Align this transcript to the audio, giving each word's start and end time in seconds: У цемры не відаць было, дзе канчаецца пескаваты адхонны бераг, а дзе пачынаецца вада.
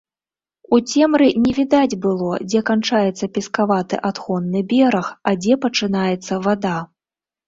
У 0.75 0.77
цемры 0.91 1.25
не 1.45 1.51
відаць 1.57 1.97
было, 2.05 2.31
дзе 2.49 2.61
канчаецца 2.69 3.25
пескаваты 3.35 3.99
адхонны 4.09 4.63
бераг, 4.71 5.11
а 5.29 5.35
дзе 5.43 5.59
пачынаецца 5.67 6.41
вада. 6.49 6.73